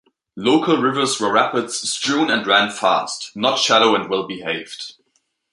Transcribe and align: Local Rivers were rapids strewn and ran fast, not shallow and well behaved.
Local 0.35 0.77
Rivers 0.77 1.19
were 1.19 1.31
rapids 1.31 1.75
strewn 1.87 2.31
and 2.31 2.47
ran 2.47 2.71
fast, 2.71 3.35
not 3.35 3.59
shallow 3.59 3.93
and 3.93 4.09
well 4.09 4.25
behaved. 4.27 4.95